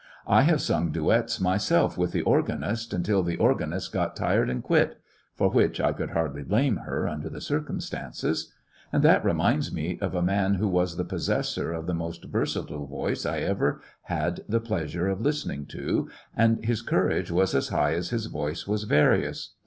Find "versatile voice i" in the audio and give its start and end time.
12.25-13.41